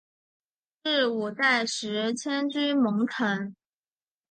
[0.83, 3.55] 至五代时迁居蒙城。